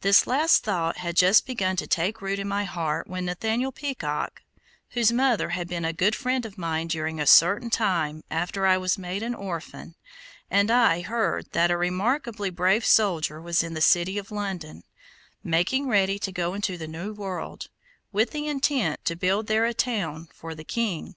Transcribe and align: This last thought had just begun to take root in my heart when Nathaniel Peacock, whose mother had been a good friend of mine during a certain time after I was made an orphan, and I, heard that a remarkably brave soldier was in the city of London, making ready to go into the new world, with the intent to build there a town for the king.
This 0.00 0.26
last 0.26 0.64
thought 0.64 0.96
had 0.96 1.14
just 1.14 1.46
begun 1.46 1.76
to 1.76 1.86
take 1.86 2.20
root 2.20 2.40
in 2.40 2.48
my 2.48 2.64
heart 2.64 3.06
when 3.06 3.24
Nathaniel 3.26 3.70
Peacock, 3.70 4.42
whose 4.90 5.12
mother 5.12 5.50
had 5.50 5.68
been 5.68 5.84
a 5.84 5.92
good 5.92 6.16
friend 6.16 6.44
of 6.44 6.58
mine 6.58 6.88
during 6.88 7.20
a 7.20 7.28
certain 7.28 7.70
time 7.70 8.24
after 8.28 8.66
I 8.66 8.76
was 8.76 8.98
made 8.98 9.22
an 9.22 9.36
orphan, 9.36 9.94
and 10.50 10.68
I, 10.68 11.02
heard 11.02 11.52
that 11.52 11.70
a 11.70 11.76
remarkably 11.76 12.50
brave 12.50 12.84
soldier 12.84 13.40
was 13.40 13.62
in 13.62 13.74
the 13.74 13.80
city 13.80 14.18
of 14.18 14.32
London, 14.32 14.82
making 15.44 15.86
ready 15.86 16.18
to 16.18 16.32
go 16.32 16.54
into 16.54 16.76
the 16.76 16.88
new 16.88 17.12
world, 17.12 17.68
with 18.10 18.32
the 18.32 18.48
intent 18.48 19.04
to 19.04 19.14
build 19.14 19.46
there 19.46 19.64
a 19.64 19.72
town 19.72 20.28
for 20.34 20.56
the 20.56 20.64
king. 20.64 21.14